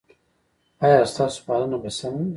ایا 0.85 1.01
ستاسو 1.11 1.39
پالنه 1.47 1.77
به 1.83 1.89
سمه 1.97 2.19
وي؟ 2.23 2.29